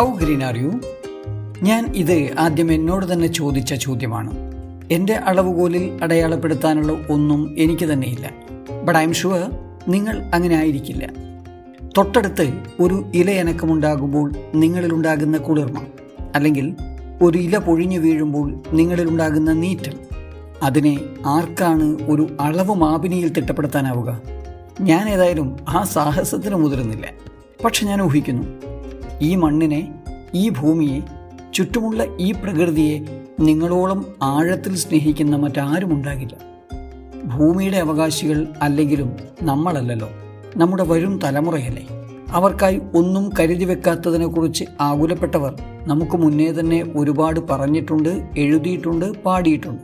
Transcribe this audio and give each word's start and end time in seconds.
How 0.00 0.14
green 0.16 0.44
are 0.44 0.58
U? 0.58 0.80
ഞാൻ 1.62 1.92
ഇത് 1.96 2.34
ആദ്യം 2.38 2.72
എന്നോട് 2.72 3.12
തന്നെ 3.12 3.26
ചോദിച്ച 3.26 3.74
ചോദ്യമാണ്. 3.74 4.30
എന്റെ 4.92 5.12
അളവുകോലിൽ 5.12 5.98
അടയാളപ്പെടുത്താനുള്ള 6.02 6.92
ഒന്നും 7.10 7.54
എനിക്ക് 7.58 7.86
തന്നെയില്ല. 7.86 8.30
ബട്ട് 8.84 8.98
ഐ 8.98 9.02
എം 9.02 9.12
ഷുവർ 9.12 9.50
നിങ്ങൾ 9.88 10.22
അങ്ങനെ 10.34 10.56
ആയിരിക്കില്ല. 10.56 11.08
തൊട്ടടുത്ത് 11.98 12.52
ഒരു 12.80 13.04
ഇലയനക്കമുണ്ടാകുമ്പോൾ 13.14 14.32
നിങ്ങളിലുണ്ടാകുന്ന 14.54 15.38
കുളിർമ 15.38 15.86
അല്ലെങ്കിൽ 16.34 16.76
ഒരു 17.22 17.38
ഇല 17.38 17.58
പൊഴിഞ്ഞു 17.58 17.98
വീഴുമ്പോൾ 17.98 18.54
നിങ്ങളിലുണ്ടാകുന്ന 18.72 19.52
നീറ്റൽ. 19.52 19.98
അതിനെ 20.62 21.00
ആർക്കാണ് 21.26 21.96
ഒരു 22.10 22.36
അളവ് 22.40 22.74
മാപിനിയിൽ 22.74 23.32
തിട്ടപ്പെടുത്താനാവുക? 23.32 24.22
ഞാൻ 24.80 25.08
ഏതായാലും 25.08 25.56
ആ 25.68 25.82
സാഹസത്തിന് 25.82 26.54
മുതിരുന്നില്ല 26.54 27.10
പക്ഷെ 27.64 27.86
ഞാൻ 27.86 28.02
ഊഹിക്കുന്നു 28.02 28.69
ഈ 29.22 29.34
മണ്ണിനെ 29.34 29.80
ഈ 30.34 30.48
ഭൂമിയെ 30.48 30.98
ചുറ്റുമുള്ള 31.54 32.06
ഈ 32.20 32.32
പ്രകൃതിയെ 32.32 32.96
നിങ്ങളോളം 33.40 34.00
ആഴത്തിൽ 34.22 34.74
സ്നേഹിക്കുന്ന 34.76 35.36
മറ്റാരും 35.36 35.94
ഉണ്ടാകില്ല. 35.94 36.34
ഭൂമിയുടെ 37.24 37.76
അവകാശികൾ 37.76 38.46
അല്ലെങ്കിലും 38.62 39.16
നമ്മളല്ലല്ലോ. 39.42 40.08
നമ്മുടെ 40.56 40.82
വരും 40.82 41.20
തലമുറയല്ലേ. 41.24 41.84
അവർക്കായി 42.30 42.80
ഒന്നും 42.94 43.30
കരുതി 43.40 43.64
വെക്കാത്തതിനെക്കുറിച്ച് 43.64 44.64
ആകുലപ്പെട്ടവർ 44.80 45.52
നമുക്ക് 45.86 46.16
മുന്നേ 46.16 46.50
തന്നെ 46.52 46.92
ഒരുപാട് 46.96 47.40
പറഞ്ഞിട്ടുണ്ട് 47.50 48.12
എഴുതിയിട്ടുണ്ട് 48.38 49.22
പാടിയിട്ടുണ്ട്. 49.22 49.82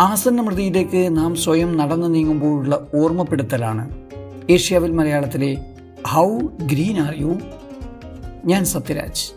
ആസന്ന 0.00 0.42
മൃതിയിലേക്ക് 0.42 1.16
നാം 1.16 1.36
സ്വയം 1.36 1.76
നടന്നു 1.76 2.06
നീങ്ങുമ്പോഴുള്ള 2.06 2.86
ഓർമ്മപ്പെടുത്തലാണ് 2.94 3.84
ഏഷ്യാവിൽ 4.50 4.92
മലയാളത്തിലെ 4.92 5.56
ഹൗ 6.08 6.28
ഗ്രീൻ 6.40 6.98
ആർ 7.00 7.14
യു 7.20 7.32
ഞാൻ 8.44 8.64
സത്യരാജ്. 8.64 9.32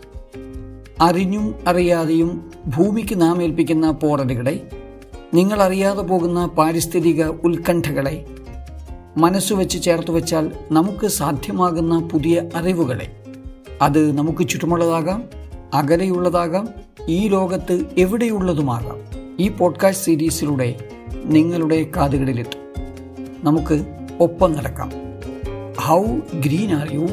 അറിഞ്ഞും 1.00 1.54
അറിയാതെയും 1.68 2.52
ഭൂമിക്ക് 2.66 3.20
നാം 3.20 3.42
ഏൽപ്പിക്കുന്ന 3.42 3.90
പോറലുകളെ 3.90 4.68
നിങ്ങൾ 5.34 5.62
അറിയാതെ 5.62 6.02
പോകുന്ന 6.02 6.46
പാരിസ്ഥിതിക 6.46 7.24
ഉത്കണ്ഠകളെ 7.24 8.26
മനസ്സുവെച്ച് 9.16 9.82
ചേർത്ത് 9.82 10.10
വെച്ചാൽ 10.10 10.52
നമുക്ക് 10.72 11.06
സാധ്യമാകുന്ന 11.06 12.08
പുതിയ 12.12 12.42
അറിവുകളെ. 12.54 13.16
അത് 13.82 14.18
നമുക്ക് 14.18 14.48
ചുറ്റുമുള്ളതാകാം 14.48 15.24
അകലെയുള്ളതാകാം 15.74 16.68
ഈ 17.08 17.28
ലോകത്ത് 17.28 17.84
എവിടെയുള്ളതുമാകാം. 17.98 18.96
ഈ 19.40 19.48
പോഡ്കാസ്റ്റ് 19.48 20.04
സീരീസിലൂടെ 20.04 20.88
നിങ്ങളുടെ 21.24 21.90
കാതുകളിലെത്തും. 21.96 22.60
നമുക്ക് 23.44 23.84
ഒപ്പം 24.20 24.52
നടക്കാം. 24.52 24.92
How 25.74 26.04
green 26.34 26.74
are 26.74 26.94
you? 26.94 27.06